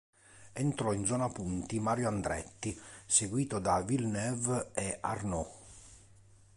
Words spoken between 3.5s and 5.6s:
da Villeneuve e Arnoux.